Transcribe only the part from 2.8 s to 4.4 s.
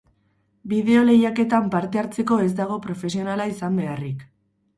profesionala izan beharrik.